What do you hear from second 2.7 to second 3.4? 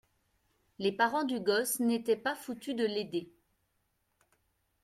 de l’aider.